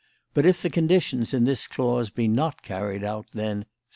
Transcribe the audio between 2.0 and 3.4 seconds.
be not carried out